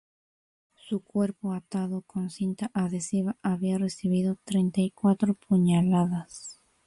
Su 0.77 1.03
cuerpo 1.03 1.53
atado 1.53 2.01
con 2.01 2.31
cinta 2.31 2.71
adhesiva 2.73 3.37
había 3.43 3.77
recibido 3.77 4.35
treinta 4.45 4.81
y 4.81 4.89
cuatro 4.89 5.35
puñaladas. 5.35 6.59